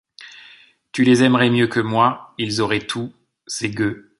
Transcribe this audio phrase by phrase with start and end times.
[0.93, 3.13] Tu les aimerais mieux que moi, ils auraient tout,
[3.45, 4.09] ces gueux!